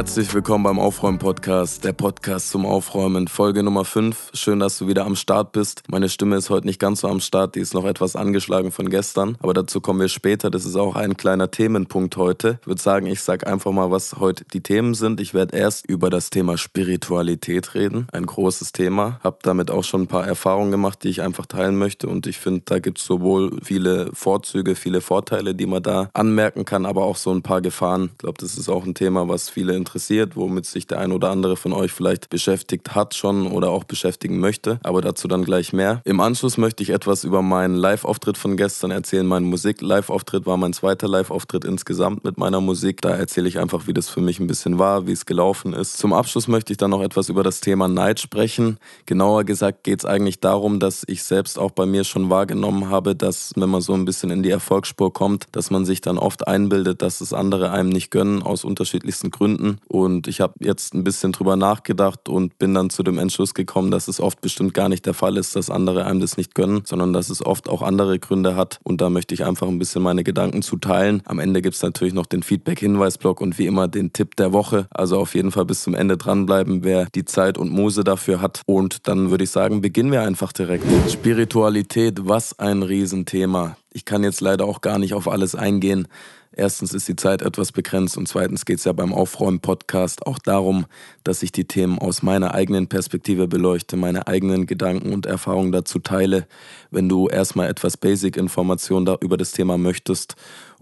[0.00, 4.30] Herzlich willkommen beim Aufräumen-Podcast, der Podcast zum Aufräumen, Folge Nummer 5.
[4.32, 5.82] Schön, dass du wieder am Start bist.
[5.88, 8.88] Meine Stimme ist heute nicht ganz so am Start, die ist noch etwas angeschlagen von
[8.88, 10.50] gestern, aber dazu kommen wir später.
[10.50, 12.60] Das ist auch ein kleiner Themenpunkt heute.
[12.62, 15.20] Ich würde sagen, ich sage einfach mal, was heute die Themen sind.
[15.20, 19.20] Ich werde erst über das Thema Spiritualität reden, ein großes Thema.
[19.22, 22.38] Habe damit auch schon ein paar Erfahrungen gemacht, die ich einfach teilen möchte und ich
[22.38, 27.04] finde, da gibt es sowohl viele Vorzüge, viele Vorteile, die man da anmerken kann, aber
[27.04, 28.08] auch so ein paar Gefahren.
[28.12, 29.89] Ich glaube, das ist auch ein Thema, was viele interessiert,
[30.34, 34.38] womit sich der ein oder andere von euch vielleicht beschäftigt hat schon oder auch beschäftigen
[34.38, 34.78] möchte.
[34.82, 36.00] Aber dazu dann gleich mehr.
[36.04, 39.26] Im Anschluss möchte ich etwas über meinen Live-Auftritt von gestern erzählen.
[39.26, 43.00] Mein Musik-Live-Auftritt war mein zweiter Live-Auftritt insgesamt mit meiner Musik.
[43.00, 45.98] Da erzähle ich einfach, wie das für mich ein bisschen war, wie es gelaufen ist.
[45.98, 48.78] Zum Abschluss möchte ich dann noch etwas über das Thema Neid sprechen.
[49.06, 53.16] Genauer gesagt geht es eigentlich darum, dass ich selbst auch bei mir schon wahrgenommen habe,
[53.16, 56.46] dass wenn man so ein bisschen in die Erfolgsspur kommt, dass man sich dann oft
[56.46, 61.04] einbildet, dass es andere einem nicht gönnen, aus unterschiedlichsten Gründen und ich habe jetzt ein
[61.04, 64.88] bisschen drüber nachgedacht und bin dann zu dem Entschluss gekommen, dass es oft bestimmt gar
[64.88, 67.82] nicht der Fall ist, dass andere einem das nicht gönnen, sondern dass es oft auch
[67.82, 68.78] andere Gründe hat.
[68.82, 71.22] Und da möchte ich einfach ein bisschen meine Gedanken zu teilen.
[71.24, 74.86] Am Ende gibt es natürlich noch den Feedback-Hinweis-Blog und wie immer den Tipp der Woche.
[74.90, 78.62] Also auf jeden Fall bis zum Ende dranbleiben, wer die Zeit und Muse dafür hat.
[78.66, 80.84] Und dann würde ich sagen, beginnen wir einfach direkt.
[81.10, 83.76] Spiritualität, was ein Riesenthema.
[83.92, 86.06] Ich kann jetzt leider auch gar nicht auf alles eingehen.
[86.56, 90.86] Erstens ist die Zeit etwas begrenzt und zweitens geht es ja beim Aufräumen-Podcast auch darum,
[91.22, 96.00] dass ich die Themen aus meiner eigenen Perspektive beleuchte, meine eigenen Gedanken und Erfahrungen dazu
[96.00, 96.48] teile.
[96.90, 100.34] Wenn du erstmal etwas Basic-Informationen über das Thema möchtest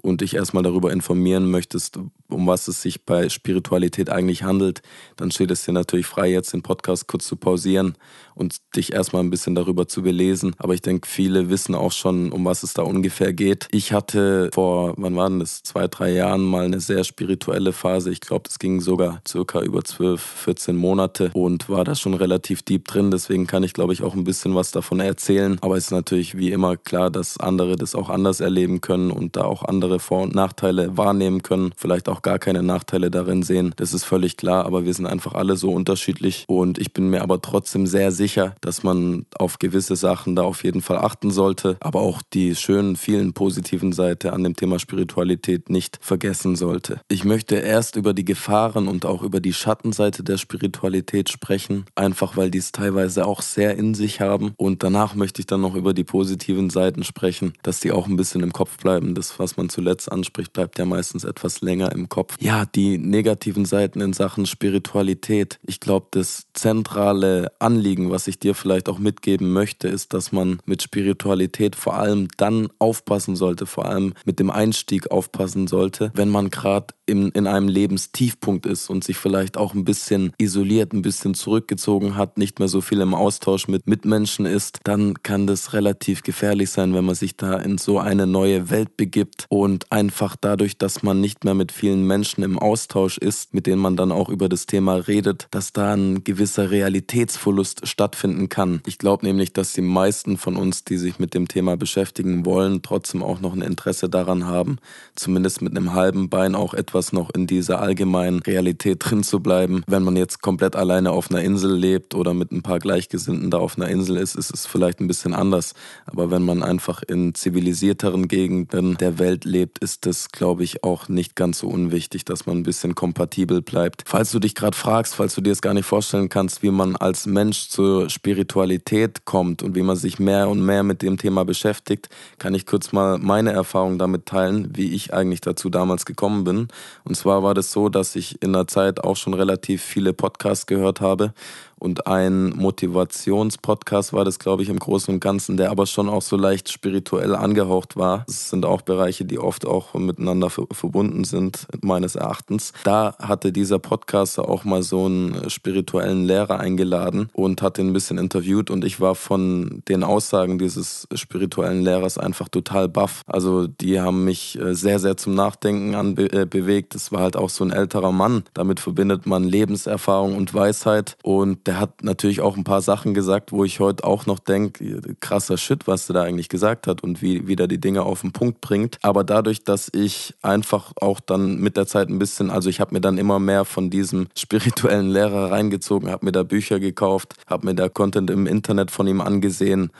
[0.03, 4.83] und dich erstmal darüber informieren möchtest, um was es sich bei Spiritualität eigentlich handelt,
[5.17, 7.97] dann steht es dir natürlich frei, jetzt den Podcast kurz zu pausieren
[8.35, 10.55] und dich erstmal ein bisschen darüber zu belesen.
[10.59, 13.67] Aber ich denke, viele wissen auch schon, um was es da ungefähr geht.
[13.73, 18.11] Ich hatte vor, wann waren das, zwei, drei Jahren mal eine sehr spirituelle Phase.
[18.11, 22.63] Ich glaube, das ging sogar circa über zwölf, 14 Monate und war da schon relativ
[22.63, 23.11] deep drin.
[23.11, 25.58] Deswegen kann ich, glaube ich, auch ein bisschen was davon erzählen.
[25.61, 29.37] Aber es ist natürlich wie immer klar, dass andere das auch anders erleben können und
[29.37, 31.73] da auch andere Vor- und Nachteile wahrnehmen können.
[31.77, 33.73] Vielleicht auch gar keine Nachteile darin sehen.
[33.77, 37.23] Das ist völlig klar, aber wir sind einfach alle so unterschiedlich und ich bin mir
[37.23, 41.77] aber trotzdem sehr sicher, dass man auf gewisse Sachen da auf jeden Fall achten sollte,
[41.81, 47.01] aber auch die schönen, vielen positiven Seiten an dem Thema Spiritualität nicht vergessen sollte.
[47.09, 52.37] Ich möchte erst über die Gefahren und auch über die Schattenseite der Spiritualität sprechen, einfach
[52.37, 55.75] weil die es teilweise auch sehr in sich haben und danach möchte ich dann noch
[55.75, 59.15] über die positiven Seiten sprechen, dass die auch ein bisschen im Kopf bleiben.
[59.15, 62.34] Das, was man zuletzt anspricht, bleibt ja meistens etwas länger im Kopf.
[62.40, 65.61] Ja, die negativen Seiten in Sachen Spiritualität.
[65.62, 70.58] Ich glaube, das zentrale Anliegen, was ich dir vielleicht auch mitgeben möchte, ist, dass man
[70.66, 76.28] mit Spiritualität vor allem dann aufpassen sollte, vor allem mit dem Einstieg aufpassen sollte, wenn
[76.28, 81.02] man gerade in, in einem Lebenstiefpunkt ist und sich vielleicht auch ein bisschen isoliert, ein
[81.02, 85.72] bisschen zurückgezogen hat, nicht mehr so viel im Austausch mit Mitmenschen ist, dann kann das
[85.72, 90.36] relativ gefährlich sein, wenn man sich da in so eine neue Welt begibt und einfach
[90.40, 94.12] dadurch, dass man nicht mehr mit vielen Menschen im Austausch ist, mit denen man dann
[94.12, 98.80] auch über das Thema redet, dass da ein gewisser Realitätsverlust stattfinden kann.
[98.86, 102.83] Ich glaube nämlich, dass die meisten von uns, die sich mit dem Thema beschäftigen wollen,
[102.83, 104.78] trotzdem auch noch ein Interesse daran haben,
[105.14, 109.83] zumindest mit einem halben Bein auch etwas noch in dieser allgemeinen Realität drin zu bleiben.
[109.86, 113.58] Wenn man jetzt komplett alleine auf einer Insel lebt oder mit ein paar Gleichgesinnten da
[113.58, 115.74] auf einer Insel ist, ist es vielleicht ein bisschen anders.
[116.07, 121.08] Aber wenn man einfach in zivilisierteren Gegenden der Welt lebt, ist das, glaube ich, auch
[121.08, 124.02] nicht ganz so unwichtig, dass man ein bisschen kompatibel bleibt.
[124.07, 126.96] Falls du dich gerade fragst, falls du dir es gar nicht vorstellen kannst, wie man
[126.96, 131.44] als Mensch zur Spiritualität kommt und wie man sich mehr und mehr mit dem Thema
[131.44, 132.08] beschäftigt,
[132.38, 136.69] kann ich kurz mal meine Erfahrung damit teilen, wie ich eigentlich dazu damals gekommen bin.
[137.05, 140.67] Und zwar war das so, dass ich in der Zeit auch schon relativ viele Podcasts
[140.67, 141.32] gehört habe
[141.78, 146.22] und ein Motivationspodcast war das, glaube ich, im Großen und Ganzen, der aber schon auch
[146.22, 148.25] so leicht spirituell angehaucht war.
[148.28, 152.72] Es sind auch Bereiche, die oft auch miteinander verbunden sind, meines Erachtens.
[152.84, 157.92] Da hatte dieser Podcaster auch mal so einen spirituellen Lehrer eingeladen und hat ihn ein
[157.92, 163.22] bisschen interviewt und ich war von den Aussagen dieses spirituellen Lehrers einfach total baff.
[163.26, 166.94] Also die haben mich äh, sehr, sehr zum Nachdenken anbewegt.
[166.94, 168.44] Äh, es war halt auch so ein älterer Mann.
[168.54, 173.53] Damit verbindet man Lebenserfahrung und Weisheit und der hat natürlich auch ein paar Sachen gesagt,
[173.53, 177.20] wo ich heute auch noch denke, krasser Shit, was der da eigentlich gesagt hat und
[177.20, 178.97] wie, wie der die Dinge auf den Punkt bringt.
[179.03, 182.94] Aber dadurch, dass ich einfach auch dann mit der Zeit ein bisschen, also ich habe
[182.94, 187.67] mir dann immer mehr von diesem spirituellen Lehrer reingezogen, habe mir da Bücher gekauft, habe
[187.67, 189.91] mir da Content im Internet von ihm angesehen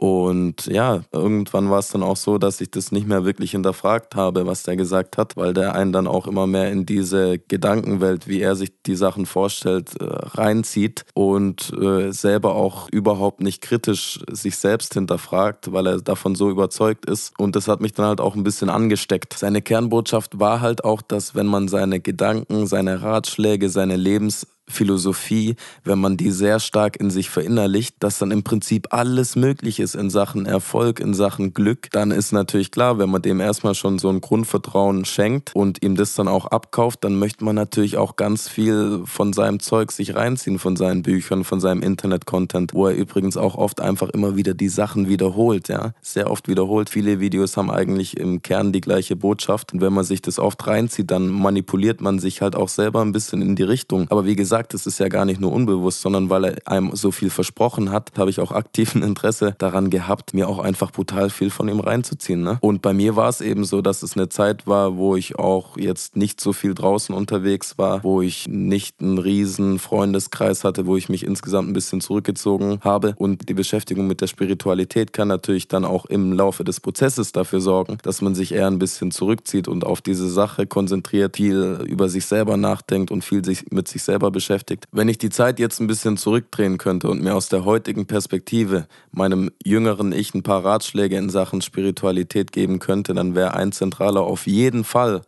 [0.00, 4.14] Und ja, irgendwann war es dann auch so, dass ich das nicht mehr wirklich hinterfragt
[4.14, 8.26] habe, was der gesagt hat, weil der einen dann auch immer mehr in diese Gedankenwelt,
[8.26, 14.20] wie er sich die Sachen vorstellt, äh, reinzieht und äh, selber auch überhaupt nicht kritisch
[14.32, 17.38] sich selbst hinterfragt, weil er davon so überzeugt ist.
[17.38, 19.34] Und das hat mich dann halt auch ein bisschen angesteckt.
[19.34, 25.56] Seine Kernbotschaft war halt auch, dass wenn man seine Gedanken, seine Ratschläge, seine Lebens Philosophie,
[25.84, 29.94] wenn man die sehr stark in sich verinnerlicht, dass dann im Prinzip alles möglich ist
[29.94, 33.98] in Sachen Erfolg, in Sachen Glück, dann ist natürlich klar, wenn man dem erstmal schon
[33.98, 38.16] so ein Grundvertrauen schenkt und ihm das dann auch abkauft, dann möchte man natürlich auch
[38.16, 42.94] ganz viel von seinem Zeug sich reinziehen, von seinen Büchern, von seinem Internet-Content, wo er
[42.94, 46.90] übrigens auch oft einfach immer wieder die Sachen wiederholt, ja, sehr oft wiederholt.
[46.90, 50.66] Viele Videos haben eigentlich im Kern die gleiche Botschaft und wenn man sich das oft
[50.66, 54.06] reinzieht, dann manipuliert man sich halt auch selber ein bisschen in die Richtung.
[54.10, 56.94] Aber wie gesagt, gesagt, es ist ja gar nicht nur unbewusst, sondern weil er einem
[56.94, 61.30] so viel versprochen hat, habe ich auch aktiven Interesse daran gehabt, mir auch einfach brutal
[61.30, 62.42] viel von ihm reinzuziehen.
[62.42, 62.58] Ne?
[62.60, 65.76] Und bei mir war es eben so, dass es eine Zeit war, wo ich auch
[65.76, 70.96] jetzt nicht so viel draußen unterwegs war, wo ich nicht einen riesen Freundeskreis hatte, wo
[70.96, 73.14] ich mich insgesamt ein bisschen zurückgezogen habe.
[73.16, 77.60] Und die Beschäftigung mit der Spiritualität kann natürlich dann auch im Laufe des Prozesses dafür
[77.60, 82.08] sorgen, dass man sich eher ein bisschen zurückzieht und auf diese Sache konzentriert, viel über
[82.08, 84.86] sich selber nachdenkt und viel sich mit sich selber beschäftigt beschäftigt.
[84.90, 88.88] Wenn ich die Zeit jetzt ein bisschen zurückdrehen könnte und mir aus der heutigen Perspektive
[89.12, 94.22] meinem jüngeren Ich ein paar Ratschläge in Sachen Spiritualität geben könnte, dann wäre ein zentraler
[94.22, 95.22] auf jeden Fall,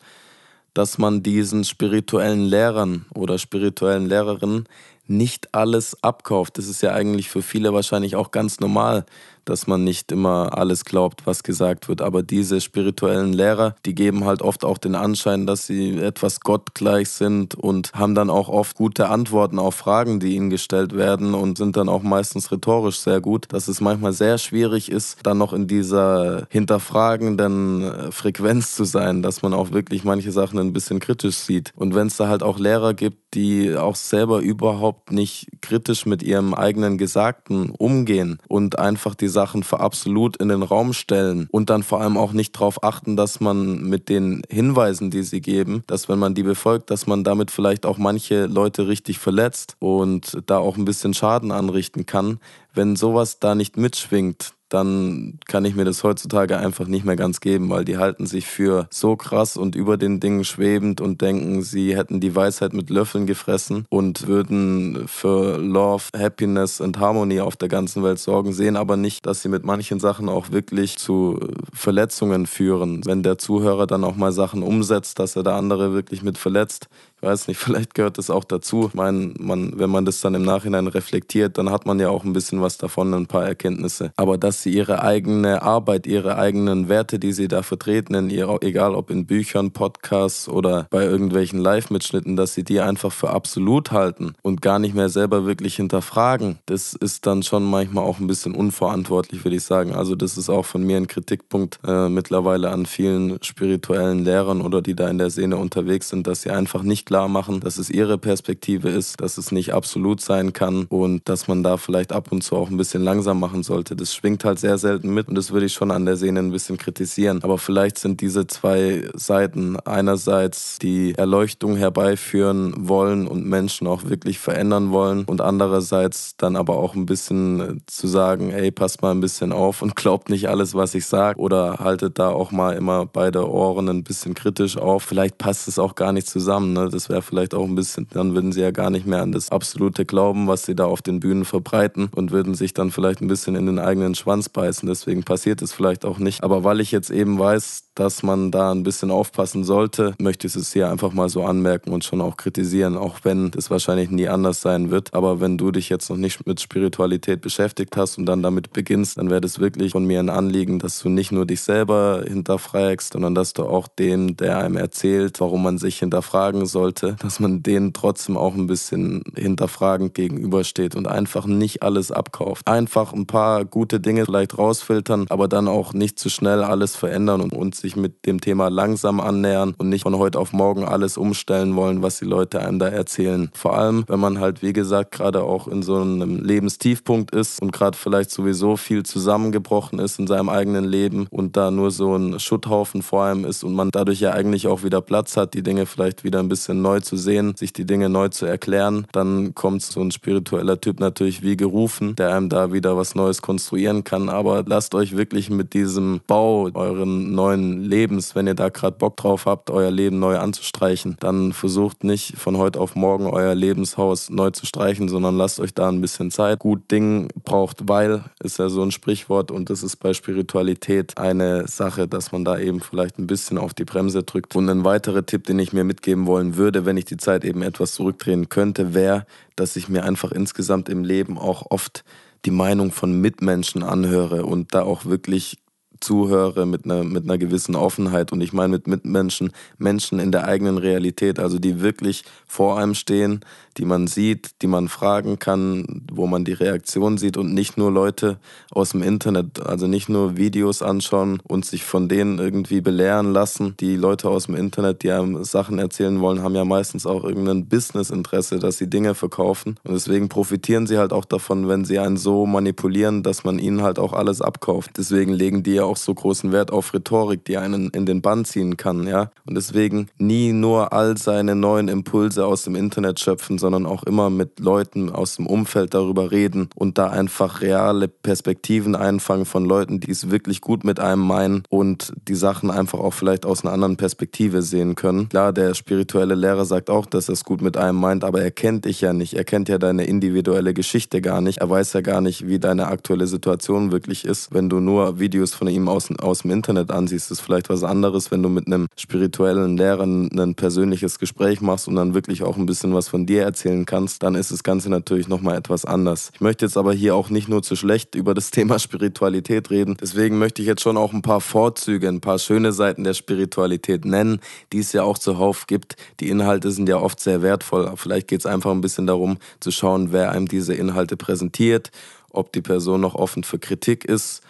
[0.75, 4.65] dass man diesen spirituellen Lehrern oder spirituellen Lehrerinnen
[5.07, 6.59] nicht alles abkauft.
[6.59, 9.05] Das ist ja eigentlich für viele wahrscheinlich auch ganz normal,
[9.45, 12.03] dass man nicht immer alles glaubt, was gesagt wird.
[12.03, 17.09] Aber diese spirituellen Lehrer, die geben halt oft auch den Anschein, dass sie etwas gottgleich
[17.09, 21.59] sind und haben dann auch oft gute Antworten auf Fragen, die ihnen gestellt werden und
[21.59, 25.53] sind dann auch meistens rhetorisch sehr gut, dass es manchmal sehr schwierig ist, dann noch
[25.53, 31.01] in dieser hinterfragenden äh, Frequenz zu sein, dass man auch wirklich manche Sachen ein bisschen
[31.01, 31.73] kritisch sieht.
[31.77, 36.23] Und wenn es da halt auch Lehrer gibt, die auch selber überhaupt nicht kritisch mit
[36.23, 41.71] ihrem eigenen Gesagten umgehen und einfach die Sachen für absolut in den Raum stellen und
[41.71, 45.83] dann vor allem auch nicht darauf achten, dass man mit den Hinweisen, die sie geben,
[45.87, 50.43] dass wenn man die befolgt, dass man damit vielleicht auch manche Leute richtig verletzt und
[50.47, 52.39] da auch ein bisschen Schaden anrichten kann.
[52.75, 57.41] Wenn sowas da nicht mitschwingt, dann kann ich mir das heutzutage einfach nicht mehr ganz
[57.41, 61.63] geben, weil die halten sich für so krass und über den Dingen schwebend und denken,
[61.63, 67.57] sie hätten die Weisheit mit Löffeln gefressen und würden für Love, Happiness und Harmony auf
[67.57, 71.39] der ganzen Welt sorgen, sehen aber nicht, dass sie mit manchen Sachen auch wirklich zu
[71.73, 73.05] Verletzungen führen.
[73.05, 76.89] Wenn der Zuhörer dann auch mal Sachen umsetzt, dass er der andere wirklich mit verletzt,
[77.23, 78.87] weiß nicht, vielleicht gehört das auch dazu.
[78.89, 82.25] Ich meine, man, wenn man das dann im Nachhinein reflektiert, dann hat man ja auch
[82.25, 84.13] ein bisschen was davon, ein paar Erkenntnisse.
[84.17, 88.63] Aber dass sie ihre eigene Arbeit, ihre eigenen Werte, die sie da vertreten, in ihrer,
[88.63, 93.93] egal ob in Büchern, Podcasts oder bei irgendwelchen Live-Mitschnitten, dass sie die einfach für absolut
[93.93, 98.27] halten und gar nicht mehr selber wirklich hinterfragen, das ist dann schon manchmal auch ein
[98.27, 99.95] bisschen unverantwortlich, würde ich sagen.
[99.95, 104.83] Also das ist auch von mir ein Kritikpunkt äh, mittlerweile an vielen spirituellen Lehrern oder
[104.83, 107.91] die da in der Szene unterwegs sind, dass sie einfach nicht klar machen, dass es
[107.91, 112.33] ihre Perspektive ist, dass es nicht absolut sein kann und dass man da vielleicht ab
[112.33, 113.95] und zu auch ein bisschen langsam machen sollte.
[113.95, 116.53] Das schwingt halt sehr selten mit und das würde ich schon an der Szene ein
[116.53, 117.43] bisschen kritisieren.
[117.43, 124.39] Aber vielleicht sind diese zwei Seiten einerseits die Erleuchtung herbeiführen wollen und Menschen auch wirklich
[124.39, 129.21] verändern wollen und andererseits dann aber auch ein bisschen zu sagen, ey, passt mal ein
[129.21, 133.05] bisschen auf und glaubt nicht alles, was ich sage oder haltet da auch mal immer
[133.05, 135.03] beide Ohren ein bisschen kritisch auf.
[135.03, 136.73] Vielleicht passt es auch gar nicht zusammen.
[136.73, 136.89] Ne?
[136.89, 139.33] Das das wäre vielleicht auch ein bisschen, dann würden sie ja gar nicht mehr an
[139.33, 143.21] das absolute Glauben, was sie da auf den Bühnen verbreiten und würden sich dann vielleicht
[143.21, 144.89] ein bisschen in den eigenen Schwanz beißen.
[144.89, 146.45] Deswegen passiert es vielleicht auch nicht.
[146.45, 150.57] Aber weil ich jetzt eben weiß, dass man da ein bisschen aufpassen sollte, möchte ich
[150.57, 154.29] es hier einfach mal so anmerken und schon auch kritisieren, auch wenn das wahrscheinlich nie
[154.29, 155.13] anders sein wird.
[155.13, 159.19] Aber wenn du dich jetzt noch nicht mit Spiritualität beschäftigt hast und dann damit beginnst,
[159.19, 163.13] dann wäre das wirklich von mir ein Anliegen, dass du nicht nur dich selber hinterfragst,
[163.13, 166.65] sondern dass du auch dem, der einem erzählt, warum man sich hinterfragen
[166.99, 172.67] sollte, dass man denen trotzdem auch ein bisschen hinterfragend gegenübersteht und einfach nicht alles abkauft.
[172.67, 177.41] Einfach ein paar gute Dinge vielleicht rausfiltern, aber dann auch nicht zu schnell alles verändern
[177.41, 181.17] und, und sich mit dem Thema langsam annähern und nicht von heute auf morgen alles
[181.17, 183.51] umstellen wollen, was die Leute einem da erzählen.
[183.55, 187.73] Vor allem, wenn man halt, wie gesagt, gerade auch in so einem Lebenstiefpunkt ist und
[187.73, 192.39] gerade vielleicht sowieso viel zusammengebrochen ist in seinem eigenen Leben und da nur so ein
[192.39, 195.87] Schutthaufen vor einem ist und man dadurch ja eigentlich auch wieder Platz hat, die Dinge
[195.87, 199.07] vielleicht wieder ein bisschen bisschen neu zu sehen, sich die Dinge neu zu erklären.
[199.13, 203.43] Dann kommt so ein spiritueller Typ natürlich wie gerufen, der einem da wieder was Neues
[203.43, 204.29] konstruieren kann.
[204.29, 209.17] Aber lasst euch wirklich mit diesem Bau euren neuen Lebens, wenn ihr da gerade Bock
[209.17, 214.31] drauf habt, euer Leben neu anzustreichen, dann versucht nicht von heute auf morgen euer Lebenshaus
[214.31, 216.61] neu zu streichen, sondern lasst euch da ein bisschen Zeit.
[216.61, 221.67] Gut Ding braucht Weil, ist ja so ein Sprichwort und das ist bei Spiritualität eine
[221.69, 224.57] Sache, dass man da eben vielleicht ein bisschen auf die Bremse drückt.
[224.57, 227.63] Und ein weiterer Tipp, den ich mir mitgeben wollen würde, wenn ich die Zeit eben
[227.63, 229.27] etwas zurückdrehen könnte, wäre,
[229.57, 232.05] dass ich mir einfach insgesamt im Leben auch oft
[232.45, 235.59] die Meinung von Mitmenschen anhöre und da auch wirklich
[235.99, 238.31] zuhöre mit einer, mit einer gewissen Offenheit.
[238.33, 242.95] Und ich meine mit Mitmenschen, Menschen in der eigenen Realität, also die wirklich vor einem
[242.95, 243.41] stehen,
[243.79, 247.91] die man sieht, die man fragen kann, wo man die Reaktion sieht und nicht nur
[247.91, 248.39] Leute
[248.71, 253.75] aus dem Internet, also nicht nur Videos anschauen und sich von denen irgendwie belehren lassen.
[253.81, 257.67] Die Leute aus dem Internet, die einem Sachen erzählen wollen, haben ja meistens auch irgendein
[257.67, 259.77] Businessinteresse, dass sie Dinge verkaufen.
[259.85, 263.83] Und deswegen profitieren sie halt auch davon, wenn sie einen so manipulieren, dass man ihnen
[263.83, 264.93] halt auch alles abkauft.
[264.97, 268.45] Deswegen legen die ja auch so großen Wert auf Rhetorik, die einen in den Bann
[268.45, 269.31] ziehen kann, ja.
[269.47, 274.29] Und deswegen nie nur all seine neuen Impulse aus dem Internet schöpfen, sondern auch immer
[274.29, 280.01] mit Leuten aus dem Umfeld darüber reden und da einfach reale Perspektiven einfangen von Leuten,
[280.01, 283.73] die es wirklich gut mit einem meinen und die Sachen einfach auch vielleicht aus einer
[283.73, 285.29] anderen Perspektive sehen können.
[285.31, 288.51] Klar, der spirituelle Lehrer sagt auch, dass er es gut mit einem meint, aber er
[288.51, 289.35] kennt dich ja nicht.
[289.35, 291.59] Er kennt ja deine individuelle Geschichte gar nicht.
[291.59, 294.53] Er weiß ja gar nicht, wie deine aktuelle Situation wirklich ist.
[294.53, 298.33] Wenn du nur Videos von ihm aus, aus dem Internet ansiehst, ist vielleicht was anderes,
[298.33, 302.67] wenn du mit einem spirituellen Lehrer ein persönliches Gespräch machst und dann wirklich auch ein
[302.67, 306.31] bisschen was von dir erzählen kannst, dann ist das Ganze natürlich nochmal etwas anders.
[306.35, 309.97] Ich möchte jetzt aber hier auch nicht nur zu schlecht über das Thema Spiritualität reden.
[310.01, 314.07] Deswegen möchte ich jetzt schon auch ein paar Vorzüge, ein paar schöne Seiten der Spiritualität
[314.07, 314.41] nennen,
[314.73, 315.97] die es ja auch zuhauf gibt.
[316.21, 317.93] Die Inhalte sind ja oft sehr wertvoll.
[317.97, 321.91] Vielleicht geht es einfach ein bisschen darum zu schauen, wer einem diese Inhalte präsentiert,
[322.31, 324.43] ob die Person noch offen für Kritik ist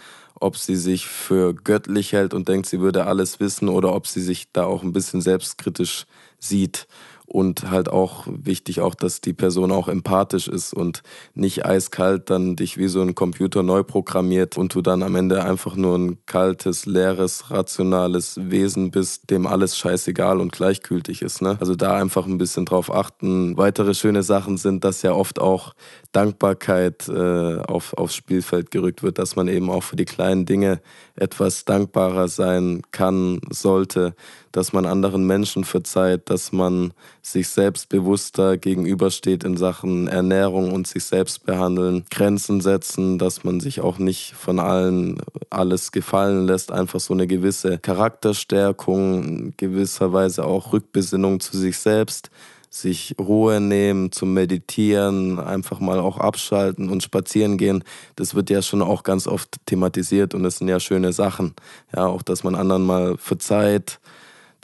[0.42, 4.20] ob sie sich für göttlich hält und denkt, sie würde alles wissen oder ob sie
[4.20, 6.06] sich da auch ein bisschen selbstkritisch
[6.40, 6.88] sieht
[7.32, 11.02] und halt auch wichtig auch, dass die Person auch empathisch ist und
[11.34, 15.42] nicht eiskalt dann dich wie so ein Computer neu programmiert und du dann am Ende
[15.42, 21.40] einfach nur ein kaltes, leeres, rationales Wesen bist, dem alles scheißegal und gleichgültig ist.
[21.40, 21.56] Ne?
[21.58, 23.56] Also da einfach ein bisschen drauf achten.
[23.56, 25.72] Weitere schöne Sachen sind, dass ja oft auch
[26.12, 30.82] Dankbarkeit äh, auf, aufs Spielfeld gerückt wird, dass man eben auch für die kleinen Dinge
[31.16, 34.14] etwas dankbarer sein kann, sollte,
[34.50, 36.92] dass man anderen Menschen verzeiht, dass man
[37.22, 43.80] sich selbstbewusster gegenübersteht in Sachen Ernährung und sich selbst behandeln, Grenzen setzen, dass man sich
[43.80, 45.18] auch nicht von allen
[45.50, 52.30] alles gefallen lässt, einfach so eine gewisse Charakterstärkung, gewisserweise auch Rückbesinnung zu sich selbst
[52.74, 57.84] sich Ruhe nehmen, zum Meditieren, einfach mal auch abschalten und spazieren gehen.
[58.16, 61.54] Das wird ja schon auch ganz oft thematisiert und das sind ja schöne Sachen.
[61.94, 64.00] Ja, auch dass man anderen mal verzeiht,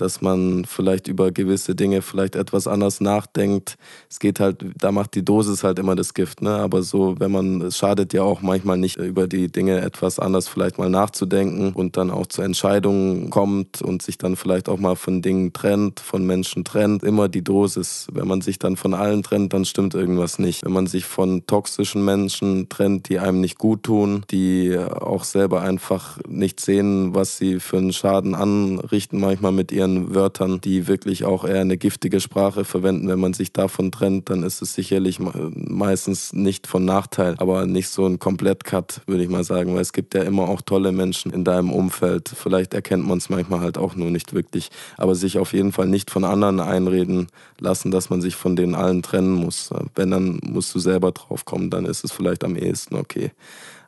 [0.01, 3.77] dass man vielleicht über gewisse Dinge vielleicht etwas anders nachdenkt.
[4.09, 6.57] Es geht halt, da macht die Dosis halt immer das Gift, ne?
[6.57, 10.49] Aber so, wenn man, es schadet ja auch manchmal nicht, über die Dinge etwas anders
[10.49, 14.97] vielleicht mal nachzudenken und dann auch zu Entscheidungen kommt und sich dann vielleicht auch mal
[14.97, 17.03] von Dingen trennt, von Menschen trennt.
[17.03, 18.07] Immer die Dosis.
[18.13, 20.65] Wenn man sich dann von allen trennt, dann stimmt irgendwas nicht.
[20.65, 25.63] Wenn man sich von toxischen Menschen trennt, die einem nicht gut tun, die auch selber
[25.63, 30.87] einfach nicht sehen, was sie für einen Schaden anrichten, manchmal mit ihren ihren Wörtern, die
[30.87, 33.09] wirklich auch eher eine giftige Sprache verwenden.
[33.09, 37.89] Wenn man sich davon trennt, dann ist es sicherlich meistens nicht von Nachteil, aber nicht
[37.89, 41.33] so ein Komplett-Cut, würde ich mal sagen, weil es gibt ja immer auch tolle Menschen
[41.33, 42.29] in deinem Umfeld.
[42.35, 45.87] Vielleicht erkennt man es manchmal halt auch nur nicht wirklich, aber sich auf jeden Fall
[45.87, 47.29] nicht von anderen einreden
[47.59, 49.71] lassen, dass man sich von denen allen trennen muss.
[49.95, 53.33] Wenn, dann musst du selber drauf kommen, dann ist es vielleicht am ehesten okay.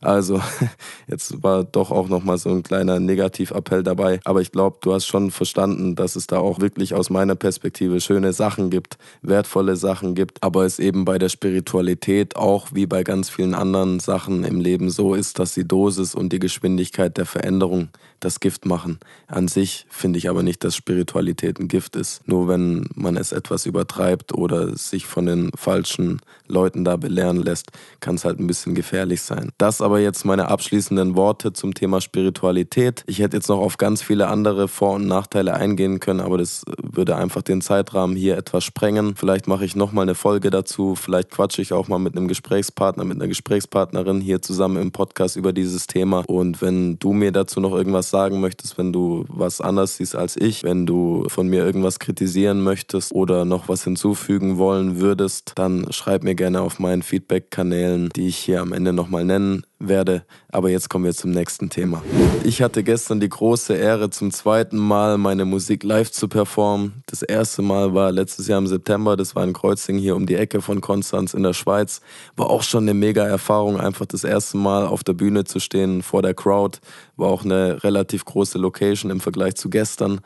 [0.00, 0.40] Also
[1.08, 4.20] jetzt war doch auch nochmal so ein kleiner Negativappell dabei.
[4.24, 8.00] Aber ich glaube, du hast schon verstanden, dass es da auch wirklich aus meiner Perspektive
[8.00, 10.42] schöne Sachen gibt, wertvolle Sachen gibt.
[10.42, 14.90] Aber es eben bei der Spiritualität auch wie bei ganz vielen anderen Sachen im Leben
[14.90, 17.88] so ist, dass die Dosis und die Geschwindigkeit der Veränderung
[18.20, 19.00] das Gift machen.
[19.26, 22.26] An sich finde ich aber nicht, dass Spiritualität ein Gift ist.
[22.28, 27.70] Nur wenn man es etwas übertreibt oder sich von den falschen Leuten da belehren lässt,
[28.00, 29.50] kann es halt ein bisschen gefährlich sein.
[29.58, 33.02] Das aber jetzt meine abschließenden Worte zum Thema Spiritualität.
[33.06, 36.38] Ich hätte jetzt noch auf ganz viele andere Vor- und Nachteile eingehen eingehen können, aber
[36.38, 39.14] das würde einfach den Zeitrahmen hier etwas sprengen.
[39.16, 43.04] Vielleicht mache ich nochmal eine Folge dazu, vielleicht quatsche ich auch mal mit einem Gesprächspartner,
[43.04, 46.24] mit einer Gesprächspartnerin hier zusammen im Podcast über dieses Thema.
[46.26, 50.36] Und wenn du mir dazu noch irgendwas sagen möchtest, wenn du was anders siehst als
[50.36, 55.86] ich, wenn du von mir irgendwas kritisieren möchtest oder noch was hinzufügen wollen würdest, dann
[55.90, 60.24] schreib mir gerne auf meinen Feedback-Kanälen, die ich hier am Ende nochmal nennen werde.
[60.52, 62.02] Aber jetzt kommen wir zum nächsten Thema.
[62.44, 67.02] Ich hatte gestern die große Ehre, zum zweiten Mal meine Musik live zu performen.
[67.06, 70.36] Das erste Mal war letztes Jahr im September, das war in Kreuzing hier um die
[70.36, 72.02] Ecke von Konstanz in der Schweiz.
[72.36, 76.02] War auch schon eine mega Erfahrung, einfach das erste Mal auf der Bühne zu stehen
[76.02, 76.78] vor der Crowd.
[77.16, 80.20] War auch eine relativ große Location im Vergleich zu gestern.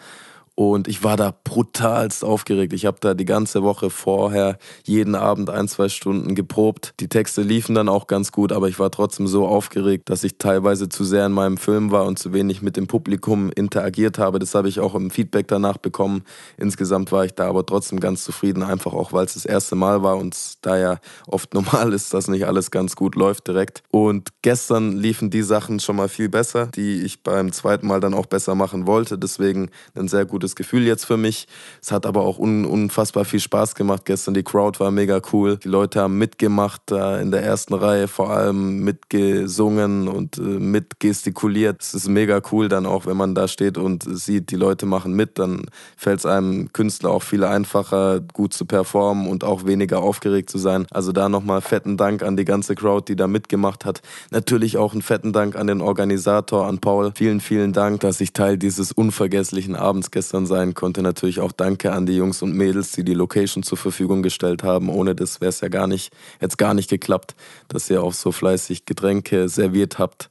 [0.57, 2.73] Und ich war da brutalst aufgeregt.
[2.73, 6.95] Ich habe da die ganze Woche vorher jeden Abend ein, zwei Stunden geprobt.
[7.01, 10.39] Die Texte liefen dann auch ganz gut, aber ich war trotzdem so aufgeregt, dass ich
[10.39, 14.39] teilweise zu sehr in meinem Film war und zu wenig mit dem Publikum interagiert habe.
[14.39, 16.23] Das habe ich auch im Feedback danach bekommen.
[16.57, 20.05] Insgesamt war ich da aber trotzdem ganz zufrieden, einfach auch, weil es das erste Mal
[20.05, 23.83] war und da ja oft normal ist, dass nicht alles ganz gut läuft direkt.
[23.91, 28.15] Und gestern liefen die Sachen schon mal viel besser, die ich beim zweiten Mal dann
[28.15, 29.19] auch besser machen wollte.
[29.19, 31.47] Deswegen ein sehr gutes gutes Gefühl jetzt für mich.
[31.81, 34.35] Es hat aber auch un unfassbar viel Spaß gemacht gestern.
[34.35, 35.57] Die Crowd war mega cool.
[35.57, 41.81] Die Leute haben mitgemacht, da in der ersten Reihe vor allem mitgesungen und äh, mitgestikuliert.
[41.81, 45.15] Es ist mega cool dann auch, wenn man da steht und sieht, die Leute machen
[45.15, 50.03] mit, dann fällt es einem Künstler auch viel einfacher, gut zu performen und auch weniger
[50.03, 50.87] aufgeregt zu sein.
[50.91, 54.03] Also da nochmal fetten Dank an die ganze Crowd, die da mitgemacht hat.
[54.31, 57.13] Natürlich auch einen fetten Dank an den Organisator, an Paul.
[57.15, 61.01] Vielen, vielen Dank, dass ich Teil dieses unvergesslichen Abends gestern gestern sein konnte.
[61.01, 64.89] Natürlich auch danke an die Jungs und Mädels, die die Location zur Verfügung gestellt haben.
[64.89, 67.37] Ohne das wäre es ja gar nicht, jetzt gar nicht geklappt,
[67.69, 70.29] dass ihr auch so fleißig Getränke serviert habt.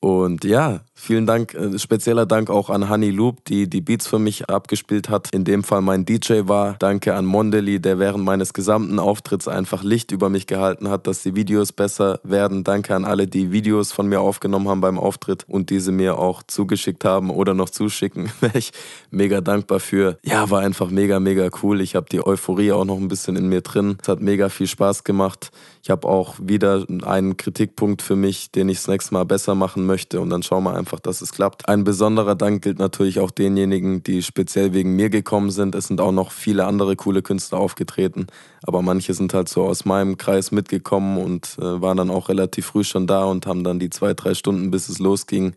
[0.00, 4.18] Und ja, Vielen Dank, äh, spezieller Dank auch an Honey Loop, die die Beats für
[4.18, 5.28] mich abgespielt hat.
[5.32, 6.74] In dem Fall mein DJ war.
[6.80, 11.22] Danke an Mondeli, der während meines gesamten Auftritts einfach Licht über mich gehalten hat, dass
[11.22, 12.64] die Videos besser werden.
[12.64, 16.42] Danke an alle, die Videos von mir aufgenommen haben beim Auftritt und diese mir auch
[16.42, 18.28] zugeschickt haben oder noch zuschicken.
[18.40, 18.72] Wäre ich
[19.10, 20.18] mega dankbar für.
[20.24, 21.80] Ja, war einfach mega, mega cool.
[21.80, 23.98] Ich habe die Euphorie auch noch ein bisschen in mir drin.
[24.02, 25.52] Es hat mega viel Spaß gemacht.
[25.88, 29.86] Ich habe auch wieder einen Kritikpunkt für mich, den ich das nächste Mal besser machen
[29.86, 31.66] möchte und dann schauen wir einfach dass es klappt.
[31.66, 35.74] Ein besonderer Dank gilt natürlich auch denjenigen, die speziell wegen mir gekommen sind.
[35.74, 38.26] Es sind auch noch viele andere coole Künstler aufgetreten,
[38.64, 42.66] aber manche sind halt so aus meinem Kreis mitgekommen und äh, waren dann auch relativ
[42.66, 45.54] früh schon da und haben dann die zwei, drei Stunden, bis es losging,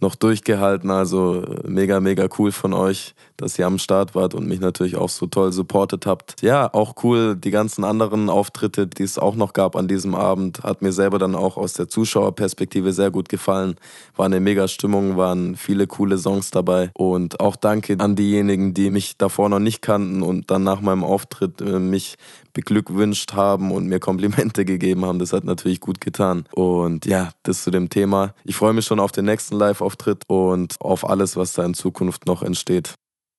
[0.00, 0.90] noch durchgehalten.
[0.90, 4.96] Also äh, mega, mega cool von euch, dass ihr am Start wart und mich natürlich
[4.96, 6.42] auch so toll supportet habt.
[6.42, 10.62] Ja, auch cool, die ganzen anderen Auftritte, die es auch noch gab an diesem Abend,
[10.62, 13.76] hat mir selber dann auch aus der Zuschauerperspektive sehr gut gefallen.
[14.16, 16.90] War eine mega Stimmung, waren viele coole Songs dabei.
[16.94, 21.04] Und auch danke an diejenigen, die mich davor noch nicht kannten und dann nach meinem
[21.04, 22.16] Auftritt äh, mich
[22.52, 25.20] beglückwünscht haben und mir Komplimente gegeben haben.
[25.20, 26.44] Das hat natürlich gut getan.
[26.52, 28.34] Und ja, das zu dem Thema.
[28.44, 32.26] Ich freue mich schon auf den nächsten Live-Auftritt und auf alles, was da in Zukunft
[32.26, 32.94] noch entsteht.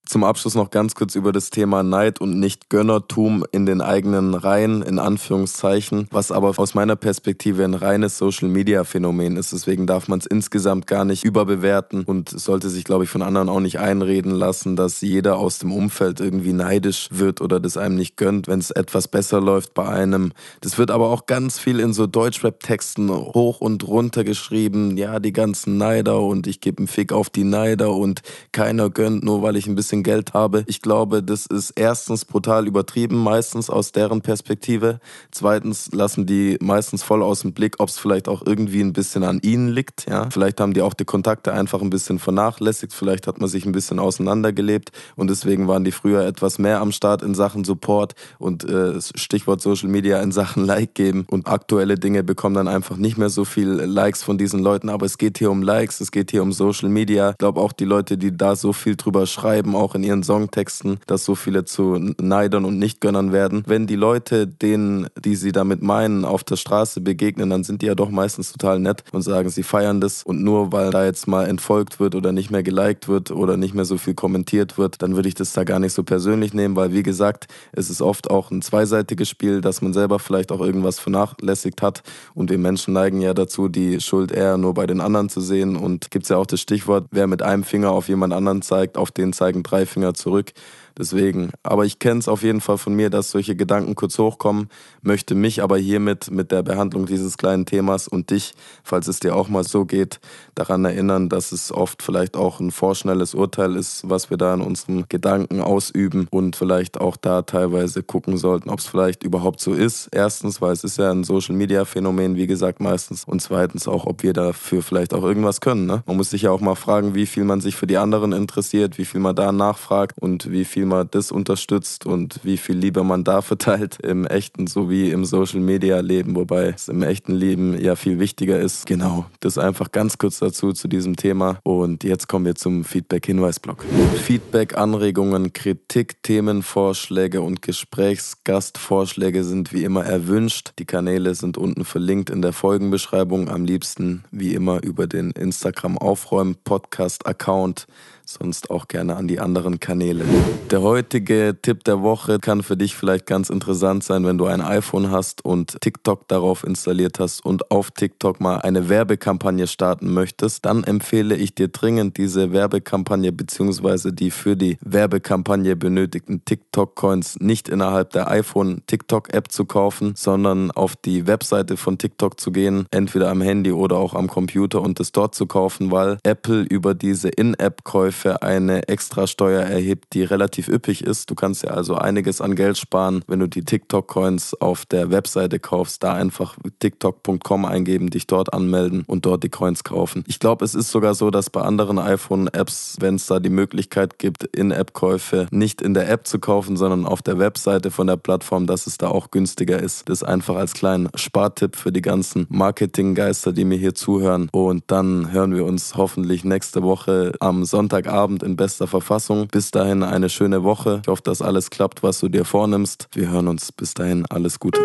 [0.10, 4.82] Zum Abschluss noch ganz kurz über das Thema Neid und Nicht-Gönnertum in den eigenen Reihen,
[4.82, 9.54] in Anführungszeichen, was aber aus meiner Perspektive ein reines Social-Media-Phänomen ist.
[9.54, 13.50] Deswegen darf man es insgesamt gar nicht überbewerten und sollte sich, glaube ich, von anderen
[13.50, 17.94] auch nicht einreden lassen, dass jeder aus dem Umfeld irgendwie neidisch wird oder das einem
[17.94, 20.32] nicht gönnt, wenn es etwas besser läuft bei einem.
[20.62, 24.98] Das wird aber auch ganz viel in so Deutschrap-Texten hoch und runter geschrieben.
[24.98, 29.24] Ja, die ganzen Neider und ich gebe einen Fick auf die Neider und keiner gönnt,
[29.24, 30.64] nur weil ich ein bisschen bisschen Geld habe.
[30.68, 35.00] Ich glaube, das ist erstens brutal übertrieben, meistens aus deren Perspektive.
[35.32, 39.24] Zweitens lassen die meistens voll aus dem Blick, ob es vielleicht auch irgendwie ein bisschen
[39.24, 40.10] an ihnen liegt.
[40.10, 40.30] Ja?
[40.30, 42.94] Vielleicht haben die auch die Kontakte einfach ein bisschen vernachlässigt.
[42.94, 46.92] Vielleicht hat man sich ein bisschen auseinandergelebt und deswegen waren die früher etwas mehr am
[46.92, 51.26] Start in Sachen Support und äh, Stichwort Social Media in Sachen Like geben.
[51.30, 54.90] Und aktuelle Dinge bekommen dann einfach nicht mehr so viel Likes von diesen Leuten.
[54.90, 57.32] Aber es geht hier um Likes, es geht hier um Social Media.
[57.32, 61.00] Ich glaube auch die Leute, die da so viel drüber schreiben, auch in ihren Songtexten,
[61.08, 63.64] dass so viele zu Neidern und Nichtgönnern werden.
[63.66, 67.88] Wenn die Leute, denen, die sie damit meinen, auf der Straße begegnen, dann sind die
[67.88, 70.24] ja doch meistens total nett und sagen, sie feiern das.
[70.24, 73.74] Und nur weil da jetzt mal entfolgt wird oder nicht mehr geliked wird oder nicht
[73.74, 76.76] mehr so viel kommentiert wird, dann würde ich das da gar nicht so persönlich nehmen,
[76.76, 80.62] weil wie gesagt, es ist oft auch ein zweiseitiges Spiel, dass man selber vielleicht auch
[80.62, 85.02] irgendwas vernachlässigt hat und wir Menschen neigen ja dazu, die Schuld eher nur bei den
[85.02, 88.08] anderen zu sehen und gibt es ja auch das Stichwort, wer mit einem Finger auf
[88.10, 90.52] jemand anderen zeigt, auf den zeigen drei Finger zurück.
[91.00, 94.68] Deswegen, aber ich kenne es auf jeden Fall von mir, dass solche Gedanken kurz hochkommen,
[95.02, 99.34] möchte mich aber hiermit mit der Behandlung dieses kleinen Themas und dich, falls es dir
[99.34, 100.20] auch mal so geht,
[100.56, 104.60] daran erinnern, dass es oft vielleicht auch ein vorschnelles Urteil ist, was wir da in
[104.60, 109.74] unseren Gedanken ausüben und vielleicht auch da teilweise gucken sollten, ob es vielleicht überhaupt so
[109.74, 110.10] ist.
[110.12, 113.24] Erstens, weil es ist ja ein Social-Media-Phänomen, wie gesagt, meistens.
[113.24, 115.86] Und zweitens auch, ob wir dafür vielleicht auch irgendwas können.
[115.86, 116.04] Ne?
[116.08, 118.98] Man muss sich ja auch mal fragen, wie viel man sich für die anderen interessiert,
[118.98, 123.04] wie viel man da nachfragt und wie viel man das unterstützt und wie viel Liebe
[123.04, 128.20] man da verteilt im echten sowie im Social-Media-Leben, wobei es im echten Leben ja viel
[128.20, 128.86] wichtiger ist.
[128.86, 131.60] Genau, das einfach ganz kurz dazu zu diesem Thema.
[131.64, 133.86] Und jetzt kommen wir zum Feedback-Hinweisblock.
[134.24, 140.74] Feedback, Anregungen, Kritik, Themenvorschläge und Gesprächsgastvorschläge sind wie immer erwünscht.
[140.80, 143.50] Die Kanäle sind unten verlinkt in der Folgenbeschreibung.
[143.50, 147.88] Am liebsten wie immer über den Instagram Aufräumen Podcast Account
[148.30, 150.24] sonst auch gerne an die anderen Kanäle.
[150.70, 154.62] Der heutige Tipp der Woche kann für dich vielleicht ganz interessant sein, wenn du ein
[154.62, 160.66] iPhone hast und TikTok darauf installiert hast und auf TikTok mal eine Werbekampagne starten möchtest,
[160.66, 164.12] dann empfehle ich dir dringend diese Werbekampagne bzw.
[164.12, 170.96] die für die Werbekampagne benötigten TikTok-Coins nicht innerhalb der iPhone TikTok-App zu kaufen, sondern auf
[170.96, 175.12] die Webseite von TikTok zu gehen, entweder am Handy oder auch am Computer und es
[175.12, 181.04] dort zu kaufen, weil Apple über diese In-App-Käufe für eine Extrasteuer erhebt, die relativ üppig
[181.04, 181.30] ist.
[181.30, 185.60] Du kannst ja also einiges an Geld sparen, wenn du die TikTok-Coins auf der Webseite
[185.60, 186.04] kaufst.
[186.04, 190.24] Da einfach tiktok.com eingeben, dich dort anmelden und dort die Coins kaufen.
[190.28, 194.20] Ich glaube, es ist sogar so, dass bei anderen iPhone-Apps, wenn es da die Möglichkeit
[194.20, 198.68] gibt, In-App-Käufe nicht in der App zu kaufen, sondern auf der Webseite von der Plattform,
[198.68, 200.10] dass es da auch günstiger ist.
[200.10, 204.50] Das einfach als kleinen Spartipp für die ganzen Marketinggeister, die mir hier zuhören.
[204.52, 209.48] Und dann hören wir uns hoffentlich nächste Woche am Sonntag Sonntagabend in bester Verfassung.
[209.48, 211.00] Bis dahin eine schöne Woche.
[211.04, 213.08] Ich hoffe, dass alles klappt, was du dir vornimmst.
[213.14, 213.72] Wir hören uns.
[213.72, 214.80] Bis dahin alles Gute.